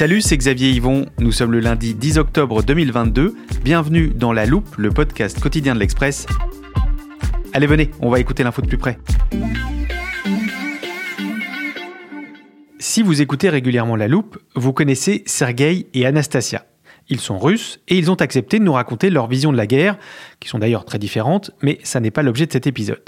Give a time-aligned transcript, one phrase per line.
[0.00, 1.04] Salut, c'est Xavier Yvon.
[1.18, 3.36] Nous sommes le lundi 10 octobre 2022.
[3.62, 6.24] Bienvenue dans La Loupe, le podcast quotidien de l'Express.
[7.52, 8.98] Allez, venez, on va écouter l'info de plus près.
[12.78, 16.64] Si vous écoutez régulièrement La Loupe, vous connaissez Sergei et Anastasia.
[17.10, 19.98] Ils sont russes et ils ont accepté de nous raconter leur vision de la guerre,
[20.40, 23.04] qui sont d'ailleurs très différentes, mais ça n'est pas l'objet de cet épisode.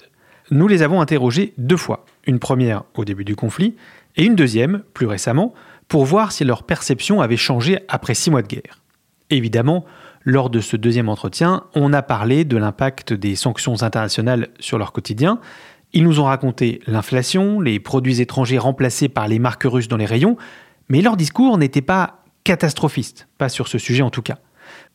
[0.50, 3.76] Nous les avons interrogés deux fois, une première au début du conflit
[4.16, 5.54] et une deuxième, plus récemment,
[5.88, 8.80] pour voir si leur perception avait changé après six mois de guerre.
[9.30, 9.84] Évidemment,
[10.24, 14.92] lors de ce deuxième entretien, on a parlé de l'impact des sanctions internationales sur leur
[14.92, 15.40] quotidien.
[15.92, 20.06] Ils nous ont raconté l'inflation, les produits étrangers remplacés par les marques russes dans les
[20.06, 20.36] rayons,
[20.88, 24.38] mais leur discours n'était pas catastrophiste, pas sur ce sujet en tout cas.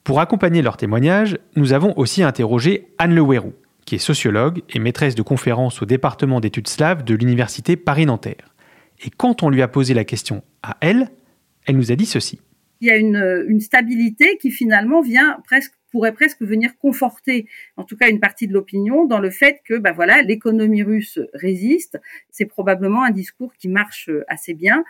[0.03, 3.53] Pour accompagner leur témoignage, nous avons aussi interrogé Anne Lewerou,
[3.85, 8.55] qui est sociologue et maîtresse de conférences au département d'études slaves de l'université Paris-Nanterre.
[9.03, 11.09] Et quand on lui a posé la question à elle,
[11.65, 12.39] elle nous a dit ceci.
[12.81, 17.83] Il y a une, une stabilité qui finalement vient presque pourrait presque venir conforter, en
[17.83, 21.99] tout cas une partie de l'opinion, dans le fait que, bah voilà, l'économie russe résiste.
[22.29, 24.83] C'est probablement un discours qui marche assez bien,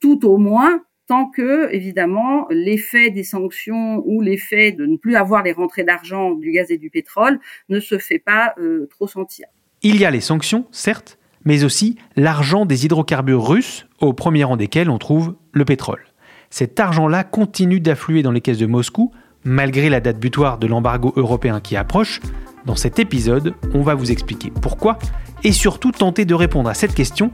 [0.00, 5.42] tout au moins tant que, évidemment, l'effet des sanctions ou l'effet de ne plus avoir
[5.42, 9.46] les rentrées d'argent du gaz et du pétrole ne se fait pas euh, trop sentir.
[9.82, 14.56] Il y a les sanctions, certes, mais aussi l'argent des hydrocarbures russes, au premier rang
[14.56, 16.04] desquels on trouve le pétrole.
[16.50, 19.12] Cet argent-là continue d'affluer dans les caisses de Moscou,
[19.44, 22.20] malgré la date butoir de l'embargo européen qui approche.
[22.64, 24.98] Dans cet épisode, on va vous expliquer pourquoi
[25.42, 27.30] et surtout tenter de répondre à cette question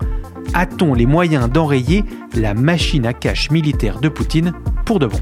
[0.55, 2.05] a-t-on les moyens d'enrayer
[2.35, 4.53] la machine à cash militaire de Poutine
[4.85, 5.21] pour de bon?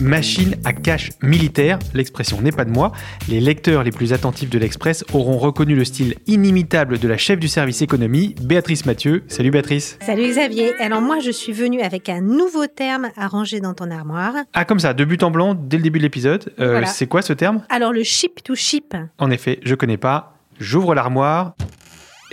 [0.00, 2.92] Machine à cash militaire, l'expression n'est pas de moi.
[3.28, 7.38] Les lecteurs les plus attentifs de l'Express auront reconnu le style inimitable de la chef
[7.38, 9.22] du service économie, Béatrice Mathieu.
[9.28, 9.98] Salut Béatrice.
[10.02, 10.72] Salut Xavier.
[10.80, 14.34] Alors moi je suis venue avec un nouveau terme à ranger dans ton armoire.
[14.52, 16.52] Ah comme ça, de but en blanc dès le début de l'épisode.
[16.58, 16.86] Euh, Voilà.
[16.86, 17.62] C'est quoi ce terme?
[17.68, 18.94] Alors le ship to ship.
[19.18, 20.32] En effet, je connais pas.
[20.58, 21.54] J'ouvre l'armoire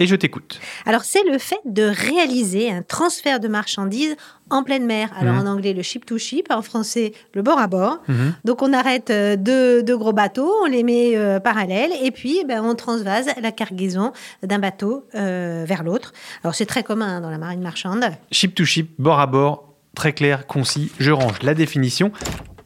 [0.02, 0.60] et je t'écoute.
[0.86, 4.16] Alors c'est le fait de réaliser un transfert de marchandises
[4.50, 5.10] en pleine mer.
[5.18, 5.48] Alors Mhm.
[5.48, 8.00] en anglais le ship to ship, en français le bord à bord.
[8.08, 8.34] Mhm.
[8.44, 12.44] Donc on arrête euh, deux, deux gros bateaux, on les met euh, parallèles et puis
[12.48, 14.12] ben, on transvase la cargaison
[14.44, 16.14] d'un bateau euh, vers l'autre.
[16.44, 18.04] Alors c'est très commun hein, dans la marine marchande.
[18.32, 20.92] Ship to ship, bord à bord, très clair, concis.
[21.00, 22.12] Je range la définition.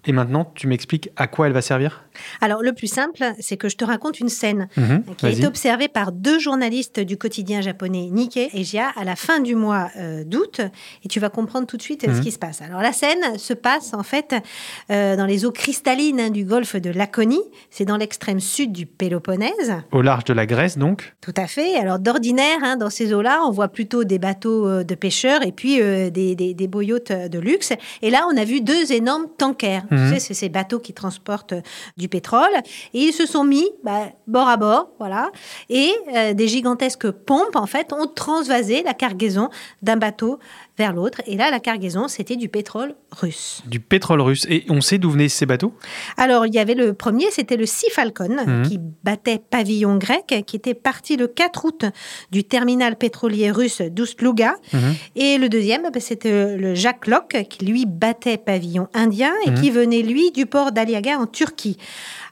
[0.07, 2.03] Et maintenant, tu m'expliques à quoi elle va servir?
[2.41, 4.67] Alors le plus simple, c'est que je te raconte une scène.
[4.77, 5.37] Mhm, qui a vas-y.
[5.39, 9.55] été observé par deux journalistes du quotidien japonais Nikkei et Jia à la fin du
[9.55, 10.61] mois euh, d'août.
[11.03, 12.17] Et tu vas comprendre tout de suite euh, Mhm.
[12.17, 12.61] ce qui se passe.
[12.61, 14.33] Alors la scène se passe en fait
[14.91, 17.41] euh, dans les eaux cristallines hein, du golfe de Laconie.
[17.69, 19.73] C'est dans l'extrême sud du Péloponnèse.
[19.91, 21.15] Au large de la Grèce, donc?
[21.21, 21.75] Tout à fait.
[21.75, 25.51] Alors d'ordinaire, hein, dans ces eaux-là, on voit plutôt des bateaux euh, de pêcheurs et
[25.51, 27.73] puis des, des, des beaux yachts de luxe.
[28.01, 29.83] Et là, on a vu deux énormes tankers.
[29.95, 30.09] Mhm.
[30.09, 31.61] Tu sais, c'est ces bateaux qui transportent euh,
[31.97, 32.53] du pétrole.
[32.93, 35.31] Et ils se sont mis bah, bord à bord, voilà.
[35.69, 39.49] Et euh, des gigantesques pompes, en fait, ont transvasé la cargaison
[39.81, 40.39] d'un bateau
[40.77, 41.21] vers l'autre.
[41.25, 43.61] Et là, la cargaison, c'était du pétrole russe.
[43.65, 44.45] Du pétrole russe.
[44.49, 45.73] Et on sait d'où venaient ces bateaux?
[46.17, 48.67] Alors, il y avait le premier, c'était le Sea Falcon, Mhm.
[48.67, 51.85] qui battait pavillon grec, qui était parti le 4 août
[52.31, 54.55] du terminal pétrolier russe d'Oust-Luga.
[54.73, 54.95] Mhm.
[55.15, 59.61] Et le deuxième, bah, c'était le Jacques Locke, qui lui battait pavillon indien et Mhm.
[59.61, 61.77] qui venait, lui, du port d'Aliaga en Turquie.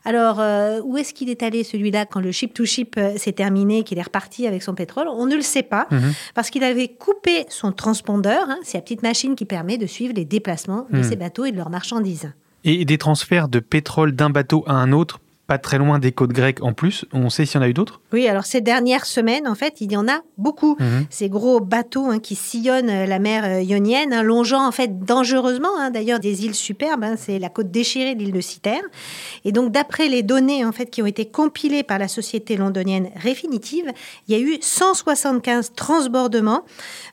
[0.05, 3.97] Alors, euh, où est-ce qu'il est allé, celui-là, quand le ship-to-ship euh, s'est terminé, qu'il
[3.97, 5.07] est reparti avec son pétrole?
[5.07, 6.13] On ne le sait pas, Mhm.
[6.35, 10.13] parce qu'il avait coupé son transpondeur, hein, c'est la petite machine qui permet de suivre
[10.15, 11.03] les déplacements de Mhm.
[11.03, 12.31] ces bateaux et de leurs marchandises.
[12.65, 16.31] Et des transferts de pétrole d'un bateau à un autre, pas très loin des côtes
[16.31, 17.05] grecques en plus.
[17.11, 17.99] On sait s'il y en a eu d'autres?
[18.13, 20.77] Oui, alors ces dernières semaines, en fait, il y en a beaucoup.
[20.79, 21.05] Mhm.
[21.09, 25.03] Ces gros bateaux hein, qui sillonnent euh, la mer euh, Ionienne, hein, longeant en fait
[25.03, 27.05] dangereusement, hein, d'ailleurs, des îles superbes.
[27.17, 28.83] c'est la côte déchirée de l'île de Citerre.
[29.43, 33.09] Et donc, d'après les données en fait qui ont été compilées par la société londonienne
[33.21, 33.85] Refinitiv,
[34.27, 36.63] il y a eu 175 transbordements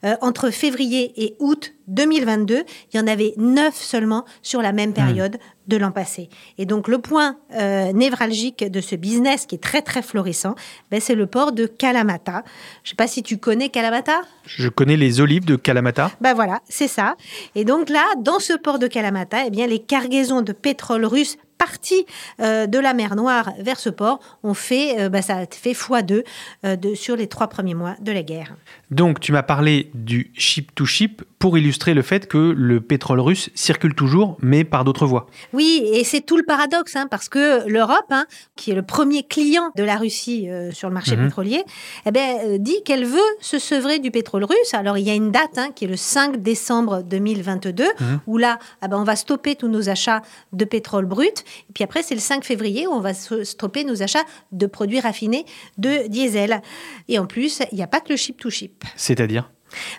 [0.04, 4.92] euh, entre février et août 2022, il y en avait 9 seulement sur la même
[4.92, 5.38] période
[5.68, 6.28] de l'an passé.
[6.58, 10.54] Et donc le point euh, névralgique de ce business qui est très très florissant,
[10.90, 12.42] ben, c'est le port de Kalamata.
[12.82, 14.22] Je ne sais pas si tu connais Kalamata?
[14.46, 16.10] Je connais les olives de Kalamata.
[16.20, 17.16] Ben voilà, c'est ça.
[17.54, 21.36] Et donc là, dans ce port de Kalamata, eh bien, les cargaisons de pétrole russe
[21.60, 22.06] partie
[22.40, 25.72] euh, de la mer Noire vers ce port ont fait, euh, bah, ça a fait
[25.72, 26.24] x2
[26.64, 28.56] euh, de, sur les trois premiers mois de la guerre.
[28.90, 33.18] Donc tu m'as parlé du ship to ship pour illustrer le fait que le pétrole
[33.18, 35.26] russe circule toujours, mais par d'autres voies.
[35.54, 38.26] Oui, et c'est tout le paradoxe, hein, parce que l'Europe, hein,
[38.56, 41.24] qui est le premier client de la Russie sur le marché Mhm.
[41.24, 41.64] pétrolier,
[42.06, 44.74] eh ben, dit qu'elle veut se sevrer du pétrole russe.
[44.74, 48.20] Alors il y a une date hein, qui est le 5 décembre 2022, Mhm.
[48.26, 50.20] où là, ah ben, on va stopper tous nos achats
[50.52, 51.42] de pétrole brut.
[51.70, 55.00] Et puis après, c'est le 5 février où on va stopper nos achats de produits
[55.00, 55.46] raffinés
[55.78, 56.60] de diesel.
[57.08, 58.84] Et en plus, il n'y a pas que le ship to ship.
[58.94, 59.50] C'est-à-dire?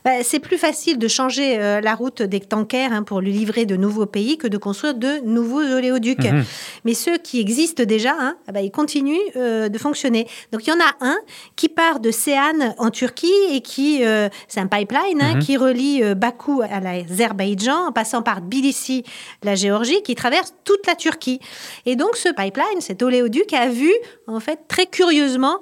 [0.03, 3.65] Bah, c'est plus facile de changer euh, la route des tankers hein, pour lui livrer
[3.65, 6.19] de nouveaux pays que de construire de nouveaux oléoducs.
[6.23, 6.43] Mhm.
[6.85, 10.27] Mais ceux qui existent déjà, hein, ah bah, ils continuent euh, de fonctionner.
[10.51, 11.17] Donc il y en a un
[11.55, 15.39] qui part de Céane en Turquie et qui, euh, c'est un pipeline hein, Mhm.
[15.39, 19.03] qui relie euh, Bakou à l'Azerbaïdjan en passant par Tbilissi,
[19.43, 21.39] la Géorgie, qui traverse toute la Turquie.
[21.85, 23.91] Et donc ce pipeline, cet oléoduc, a vu
[24.27, 25.59] en fait très curieusement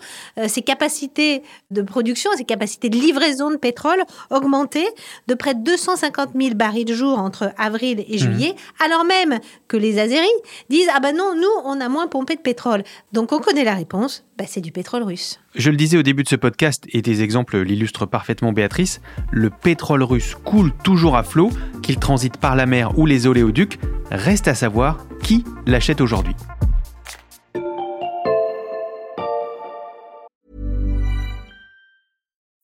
[0.48, 1.42] ses capacités
[1.72, 3.99] de production, ses capacités de livraison de pétrole
[4.30, 4.86] augmenter
[5.28, 9.78] de près de 250 000 barils de jour entre avril et juillet, alors même que
[9.78, 10.28] les Azéris
[10.70, 12.84] disent ah ben non, nous on a moins pompé de pétrole.
[13.14, 15.40] Donc on connaît la réponse, bah, c'est du pétrole russe.
[15.56, 19.02] Je le disais au début de ce podcast, et tes exemples l'illustrent parfaitement Béatrice,
[19.32, 21.50] le pétrole russe coule toujours à flot,
[21.82, 23.80] qu'il transite par la mer ou les oléoducs,
[24.12, 26.36] reste à savoir qui l'achète aujourd'hui.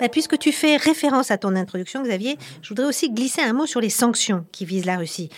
[0.00, 3.66] Bah, puisque tu fais référence à ton introduction, Xavier, je voudrais aussi glisser un mot
[3.66, 5.28] sur les sanctions qui visent la Russie.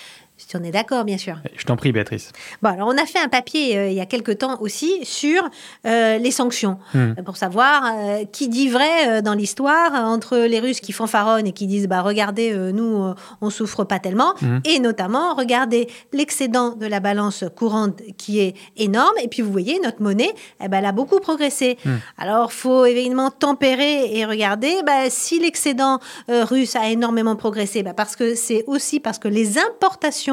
[0.49, 1.37] Si on est d'accord, bien sûr.
[1.55, 2.33] Je t'en prie Béatrice.
[2.63, 5.43] Bon, alors on a fait un papier euh, il y a quelque temps aussi sur
[5.87, 7.13] euh, les sanctions, Hmm.
[7.19, 11.53] euh, pour savoir euh, qui dit vrai dans l'histoire entre les Russes qui fanfaronnent et
[11.53, 14.59] qui disent bah regardez nous on souffre pas tellement, Hmm.
[14.65, 19.79] et notamment regardez l'excédent de la balance courante qui est énorme et puis vous voyez
[19.83, 20.33] notre monnaie
[20.65, 21.77] eh ben, elle a beaucoup progressé.
[21.85, 21.97] Hmm.
[22.19, 25.99] Alors faut évidemment tempérer et regarder bah, si l'excédent
[26.29, 30.30] russe a énormément progressé, bah, parce que c'est aussi parce que les importations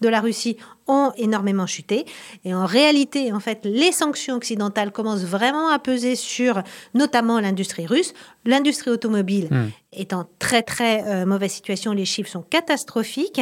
[0.00, 0.56] de la Russie
[0.88, 2.04] ont énormément chuté.
[2.44, 6.62] Et en réalité, en fait, les sanctions occidentales commencent vraiment à peser sur
[6.94, 8.12] notamment l'industrie russe.
[8.44, 9.68] L'industrie automobile Hmm.
[9.92, 11.92] est en très très euh, mauvaise situation.
[11.92, 13.40] Les chiffres sont catastrophiques.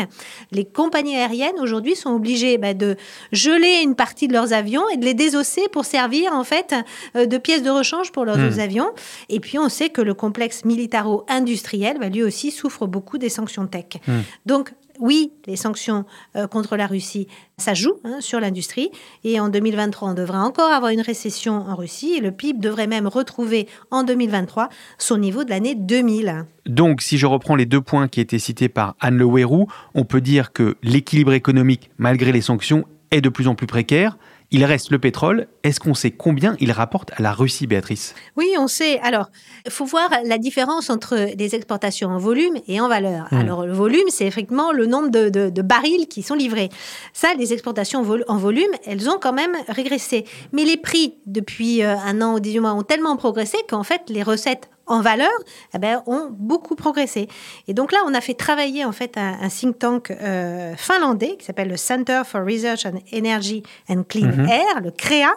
[0.53, 2.97] Les compagnies aériennes aujourd'hui sont obligées bah, de
[3.33, 6.75] geler une partie de leurs avions et de les désosser pour servir en fait
[7.17, 8.47] euh, de pièces de rechange pour leurs Hmm.
[8.47, 8.91] autres avions.
[9.29, 13.67] Et puis on sait que le complexe militaro-industriel, bah, lui aussi, souffre beaucoup des sanctions
[13.67, 14.01] tech.
[14.07, 14.21] Hmm.
[14.47, 16.05] Donc oui, les sanctions
[16.37, 18.91] euh, contre la Russie, ça joue hein, sur l'industrie.
[19.25, 22.15] Et en 2023, on devrait encore avoir une récession en Russie.
[22.17, 26.47] Et le PIB devrait même retrouver en 2023 son niveau de l'année 2000.
[26.67, 30.05] Donc, si je reprends les deux points qui étaient cités par Anne Le Houerou, on
[30.05, 34.17] peut dire que l'équilibre économique, malgré les sanctions, est de plus en plus précaire.
[34.51, 35.49] Il reste le pétrole.
[35.65, 38.15] Est-ce qu'on sait combien il rapporte à la Russie, Béatrice?
[38.37, 39.01] Oui, on sait.
[39.01, 39.31] Alors,
[39.67, 43.27] il faut voir la différence entre les exportations en volume et en valeur.
[43.33, 43.37] Mm.
[43.37, 46.69] Alors, le volume, c'est effectivement le nombre de, de- de barils qui sont livrés.
[47.13, 50.25] Ça, les exportations en volume, elles ont quand même régressé.
[50.53, 54.03] Mais les prix, depuis euh, un an ou 18 mois, ont tellement progressé qu'en fait,
[54.09, 55.31] les recettes en valeur
[55.75, 57.29] eh ben, ont beaucoup progressé.
[57.69, 61.37] Et donc là, on a fait travailler en fait un, un think tank euh, finlandais
[61.39, 64.49] qui s'appelle le Center for Research on Energy and Clean Mhm.
[64.49, 65.33] Air, le CREA.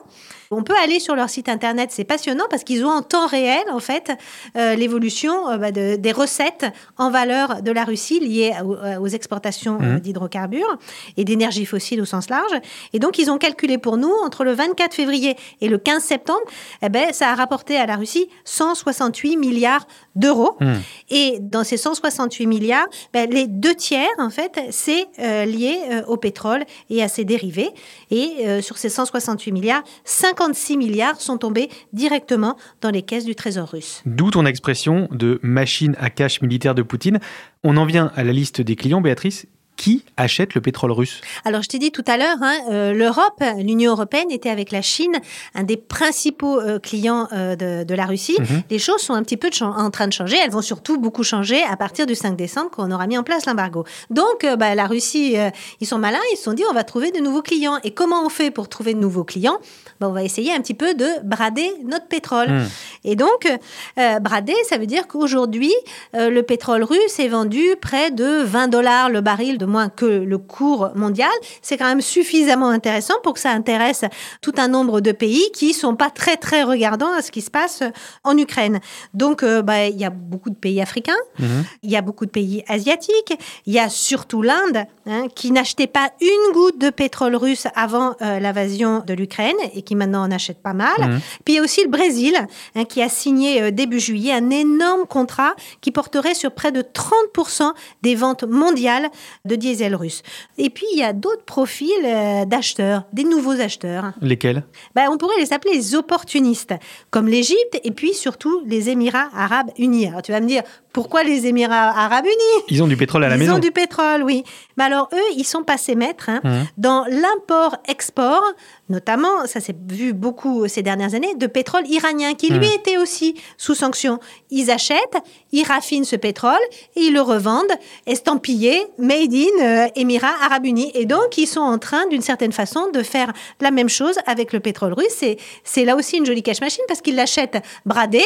[0.50, 3.63] On peut aller sur leur site internet, c'est passionnant parce qu'ils ont en temps réel
[3.70, 4.13] en fait
[4.56, 6.66] euh, l'évolution euh, bah, de- des recettes
[6.98, 10.00] en valeur de la Russie liées aux, aux exportations Mhm.
[10.00, 10.77] d'hydrocarbures
[11.18, 12.54] et d'énergie fossile au sens large.
[12.94, 16.39] Et donc ils ont calculé pour nous entre le 24 février et le 15 septembre,
[16.82, 20.58] eh ben, ça a rapporté à la Russie 168 milliards d'euros.
[20.60, 20.75] Hmm.
[21.10, 26.03] Et dans ces 168 milliards, ben, les deux tiers, en fait, c'est euh, lié euh,
[26.06, 27.70] au pétrole et à ses dérivés.
[28.12, 33.36] Et euh, sur ces 168 milliards, 56 milliards sont tombés directement dans les caisses du
[33.36, 34.01] Trésor russe.
[34.06, 37.20] D'où ton expression de machine à cash militaire de Poutine.
[37.63, 41.62] On en vient à la liste des clients, Béatrice qui achète le pétrole russe Alors,
[41.62, 45.15] je t'ai dit tout à l'heure, hein, euh, l'Europe, l'Union européenne était avec la Chine
[45.53, 48.36] un des principaux euh, clients euh, de, de, la Russie.
[48.39, 48.63] Mhm.
[48.69, 50.36] Les choses sont un petit peu de en train de changer.
[50.43, 53.24] Elles vont surtout beaucoup changer à partir du 5 décembre quand on aura mis en
[53.24, 53.86] place l'embargo.
[54.10, 55.36] Donc, bah, la Russie,
[55.79, 57.77] ils sont malins, ils se sont dit on va trouver de nouveaux clients.
[57.84, 59.57] Et comment on fait pour trouver de nouveaux clients?
[60.00, 62.50] Bah, On va essayer un petit peu de brader notre pétrole.
[62.50, 62.65] Hmm.
[63.03, 63.48] Et donc,
[63.96, 65.74] brader, ça veut dire qu'aujourd'hui,
[66.13, 70.38] le pétrole russe est vendu près de 20 dollars le baril de moins que le
[70.38, 71.29] cours mondial.
[71.62, 74.03] C'est quand même suffisamment intéressant pour que ça intéresse
[74.41, 77.51] tout un nombre de pays qui sont pas très très regardants à ce qui se
[77.51, 77.83] passe
[78.24, 78.79] en Ukraine.
[79.13, 81.65] Donc, euh, bah, il y a beaucoup de pays africains, Mhm.
[81.83, 83.33] il y a beaucoup de pays asiatiques,
[83.65, 88.15] il y a surtout l'Inde hein, qui n'achetait pas une goutte de pétrole russe avant
[88.21, 90.95] euh, l'invasion de l'Ukraine et qui maintenant en achète pas mal.
[91.00, 91.19] Mhm.
[91.45, 92.36] Puis il y a aussi le Brésil
[92.75, 96.81] hein, qui a signé euh, début juillet un énorme contrat qui porterait sur près de
[96.81, 99.09] 30% des ventes mondiales
[99.45, 100.21] de diesel russe.
[100.57, 104.13] Et puis il y a d'autres profils euh, d'acheteurs, des nouveaux acheteurs.
[104.21, 104.63] Lesquels?
[104.95, 106.73] Ben, on pourrait les appeler les opportunistes,
[107.09, 110.07] comme l'Égypte et puis surtout les Émirats arabes unis.
[110.07, 110.63] Alors tu vas me dire,
[110.98, 112.63] pourquoi les Émirats arabes unis?
[112.70, 113.58] Ils ont du pétrole à la Ils maison.
[113.58, 114.44] ont du pétrole, oui.
[114.77, 116.66] Mais alors eux, ils sont passés maîtres hein, Mhm.
[116.80, 118.42] dans l'import-export,
[118.89, 122.74] notamment, ça s'est vu beaucoup ces dernières années, de pétrole iranien qui lui Mhm.
[122.80, 124.20] était aussi sous sanction.
[124.50, 125.18] Ils achètent,
[125.51, 126.58] ils raffinent ce pétrole
[126.96, 127.74] et ils le revendent
[128.08, 130.92] estampillé Made in euh, Émirats Arabes Unis.
[130.96, 134.51] Et donc, ils sont en train, d'une certaine façon, de faire la même chose avec
[134.51, 135.22] le pétrole russe.
[135.22, 138.24] Et c'est là aussi une jolie cash machine parce qu'ils l'achètent bradé,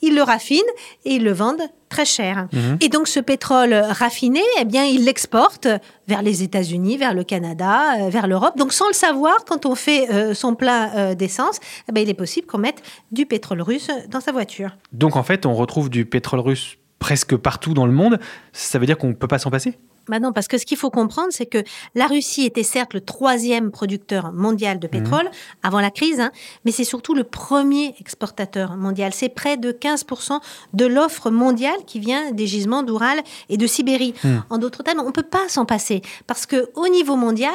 [0.00, 0.60] ils le raffinent
[1.04, 2.48] et ils le vendent très cher.
[2.52, 2.78] Mhm.
[2.80, 5.68] Et donc ce pétrole raffiné, eh bien, il l'exporte
[6.08, 8.58] vers les États-Unis, vers le Canada, euh, vers l'Europe.
[8.58, 12.10] Donc sans le savoir, quand on fait euh, son plein euh, d'essence, eh ben, il
[12.10, 12.82] est possible qu'on mette
[13.12, 14.76] du pétrole russe dans sa voiture.
[14.92, 18.18] Donc en fait, on retrouve du pétrole russe presque partout dans le monde.
[18.52, 19.78] Ça veut dire qu'on ne peut pas s'en passer?
[20.08, 21.62] Bah non, parce que ce qu'il faut comprendre, c'est que
[21.94, 25.30] la Russie était certes le troisième producteur mondial de pétrole
[25.62, 26.30] avant la crise, hein,
[26.64, 29.12] mais c'est surtout le premier exportateur mondial.
[29.14, 30.40] C'est près de 15%
[30.72, 34.14] de l'offre mondiale qui vient des gisements d'Oural et de Sibérie.
[34.24, 34.38] Hmm.
[34.50, 37.52] En d'autres termes, on ne peut pas s'en passer parce que au niveau mondial,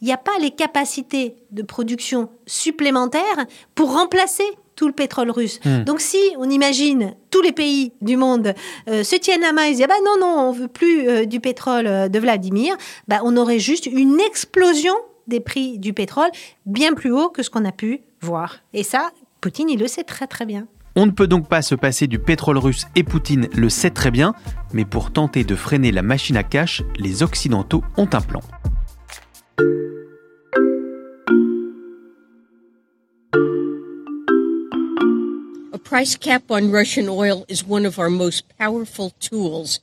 [0.00, 4.44] il n'y a pas les capacités de production supplémentaires pour remplacer
[4.78, 5.58] tout le pétrole russe.
[5.64, 5.82] Hmm.
[5.82, 8.54] Donc si on imagine tous les pays du monde
[8.88, 11.08] euh, se tiennent la main et se disent ah bah non non on veut plus
[11.08, 12.76] euh, du pétrole euh, de Vladimir,
[13.08, 14.94] bah, on aurait juste une explosion
[15.26, 16.30] des prix du pétrole
[16.64, 18.58] bien plus haut que ce qu'on a pu voir.
[18.72, 20.68] Et ça, Poutine il le sait très très bien.
[20.94, 24.12] On ne peut donc pas se passer du pétrole russe et Poutine le sait très
[24.12, 24.32] bien,
[24.72, 28.42] mais pour tenter de freiner la machine à cash, les Occidentaux ont un plan.
[35.78, 39.80] Price cap on Russian oil is one of our most powerful tools.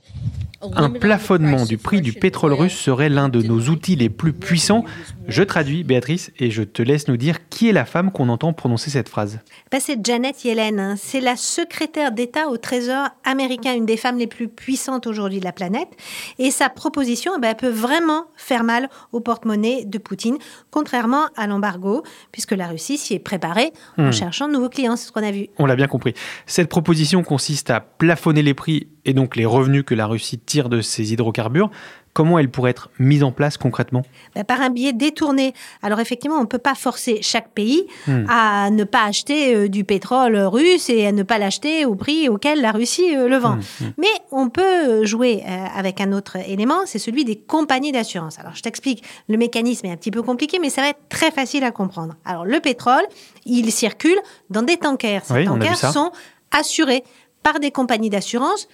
[0.62, 4.34] A Un plafonnement du prix du pétrole russe serait l'un de nos outils les plus
[4.34, 4.84] puissants.
[5.28, 8.54] Je traduis, Béatrice, et je te laisse nous dire qui est la femme qu'on entend
[8.54, 9.40] prononcer cette phrase.
[9.72, 10.96] Bah, c'est Janet Yellen, hein.
[10.98, 15.44] c'est la secrétaire d'État au Trésor américain, une des femmes les plus puissantes aujourd'hui de
[15.44, 15.90] la planète.
[16.38, 20.38] Et sa proposition, eh elle peut vraiment faire mal au porte-monnaie de Poutine,
[20.70, 24.12] contrairement à l'embargo, puisque la Russie s'y est préparée en Hmm.
[24.12, 25.48] cherchant de nouveaux clients, c'est ce qu'on a vu.
[25.58, 26.14] On l'a bien compris.
[26.46, 30.70] Cette proposition consiste à plafonner les prix et donc les revenus que la Russie tire
[30.70, 31.72] de ses hydrocarbures.
[32.16, 34.02] Comment elle pourrait être mise en place concrètement
[34.36, 35.54] Bah, par un biais détourné.
[35.84, 38.26] Alors effectivement, on ne peut pas forcer chaque pays Hmm.
[38.30, 42.30] à ne pas acheter euh, du pétrole russe et à ne pas l'acheter au prix
[42.30, 43.56] auquel la Russie euh, le vend.
[43.56, 43.92] Hmm, hmm.
[43.98, 48.40] Mais on peut jouer euh, avec un autre élément, c'est celui des compagnies d'assurance.
[48.40, 51.32] Alors je t'explique, le mécanisme est un petit peu compliqué, mais ça va être très
[51.32, 52.16] facile à comprendre.
[52.24, 53.04] Alors le pétrole,
[53.46, 54.18] il circule
[54.50, 55.26] dans des tankers.
[55.26, 56.12] Ces Oui, tankers sont
[56.52, 57.04] assurés
[57.44, 58.68] par des compagnies d'assurance.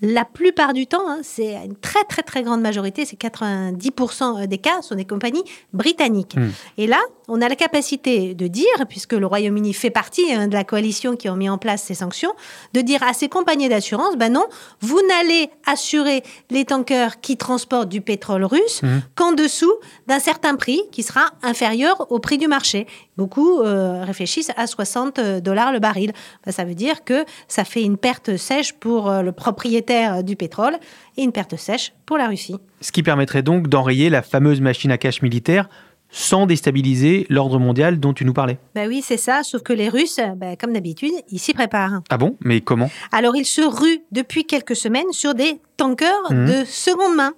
[0.00, 4.58] La plupart du temps, hein, c'est une très très très grande majorité, c'est 90% des
[4.58, 6.36] cas, sont des compagnies britanniques.
[6.36, 6.50] Hmm.
[6.76, 10.54] Et là, on a la capacité de dire, puisque le Royaume-Uni fait partie hein, de
[10.54, 12.32] la coalition qui ont mis en place ces sanctions,
[12.74, 14.46] de dire à ces compagnies d'assurance, ben non,
[14.80, 19.02] vous n'allez assurer les tankers qui transportent du pétrole russe Mhm.
[19.14, 19.72] qu'en dessous
[20.06, 22.86] d'un certain prix qui sera inférieur au prix du marché.
[23.16, 26.12] Beaucoup euh, réfléchissent à 60 dollars le baril.
[26.46, 30.36] Ben, ça veut dire que ça fait une perte sèche pour euh, le propriétaire du
[30.36, 30.76] pétrole
[31.16, 32.56] et une perte sèche pour la Russie.
[32.80, 35.68] Ce qui permettrait donc d'enrayer la fameuse machine à cash militaire
[36.10, 38.58] sans déstabiliser l'ordre mondial dont tu nous parlais.
[38.74, 42.00] Bah oui, c'est ça, sauf que les Russes, bah, comme d'habitude, ils s'y préparent.
[42.10, 42.36] Ah bon?
[42.44, 42.90] Mais comment?
[43.12, 46.46] Alors, ils se ruent depuis quelques semaines sur des tankers Mhm.
[46.46, 47.32] de seconde main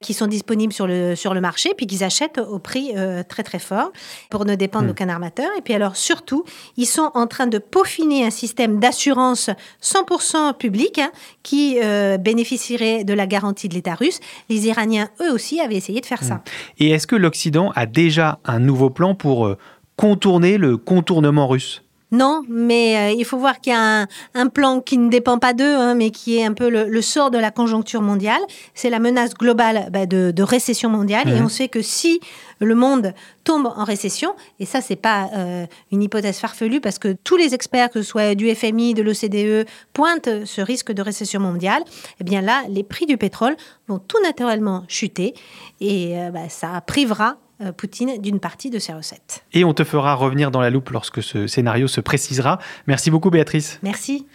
[0.00, 3.42] qui sont disponibles sur le, sur le marché, puis qu'ils achètent au prix euh, très
[3.42, 3.92] très fort
[4.30, 4.88] pour ne dépendre Mhm.
[4.92, 5.50] d'aucun armateur.
[5.58, 6.44] Et puis alors, surtout,
[6.78, 9.50] ils sont en train de peaufiner un système d'assurance
[9.82, 11.10] 100% public hein,
[11.42, 14.20] qui euh, bénéficierait de la garantie de l'État russe.
[14.48, 16.42] Les Iraniens, eux aussi, avaient essayé de faire ça.
[16.78, 19.58] Et est-ce que l'Occident a déjà un nouveau plan pour euh,
[19.96, 21.82] contourner le contournement russe?
[22.12, 25.38] Non, mais euh, il faut voir qu'il y a un, un plan qui ne dépend
[25.38, 28.40] pas d'eux, hein, mais qui est un peu le, le sort de la conjoncture mondiale.
[28.74, 31.28] C'est la menace globale bah, de, de récession mondiale.
[31.28, 32.20] Et on sait que si
[32.60, 33.14] le monde
[33.44, 37.54] tombe en récession, et ça, c'est pas euh, une hypothèse farfelue, parce que tous les
[37.54, 41.82] experts, que ce soit du FMI, de l'OCDE, pointent ce risque de récession mondiale,
[42.20, 43.56] eh bien là, les prix du pétrole
[43.88, 45.34] vont tout naturellement chuter,
[45.80, 49.44] et euh, bah, ça privera euh, Poutine d'une partie de ses recettes.
[49.52, 52.58] Et on te fera revenir dans la loupe lorsque ce scénario se précisera.
[52.86, 53.78] Merci beaucoup Béatrice.
[53.82, 54.26] Merci.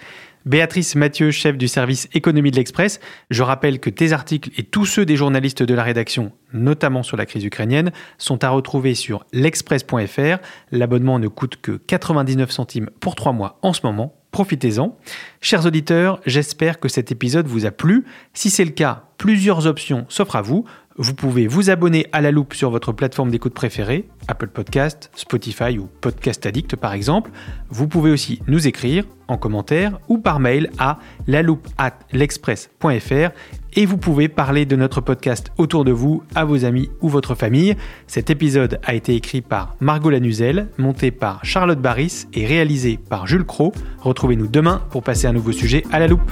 [0.45, 2.99] Béatrice Mathieu, chef du service économie de l'Express.
[3.31, 7.17] Je rappelle que tes articles et tous ceux des journalistes de la rédaction, notamment sur
[7.17, 10.37] la crise ukrainienne, sont à retrouver sur l'express.fr.
[10.71, 14.15] L'abonnement ne coûte que 99 centimes pour trois mois en ce moment.
[14.29, 14.95] Profitez-en.
[15.41, 18.05] Chers auditeurs, j'espère que cet épisode vous a plu.
[18.33, 20.65] Si c'est le cas, plusieurs options s'offrent à vous.
[20.97, 25.77] Vous pouvez vous abonner à la loupe sur votre plateforme d'écoute préférée, Apple Podcast, Spotify
[25.77, 27.31] ou Podcast Addict par exemple.
[27.69, 33.31] Vous pouvez aussi nous écrire en commentaire ou par mail à laloupe at l'express.fr
[33.73, 37.35] et vous pouvez parler de notre podcast autour de vous, à vos amis ou votre
[37.35, 37.75] famille.
[38.07, 43.27] Cet épisode a été écrit par Margot Lanuzel, monté par Charlotte Barris et réalisé par
[43.27, 43.73] Jules Cro.
[43.99, 46.31] Retrouvez-nous demain pour passer un nouveau sujet à la loupe.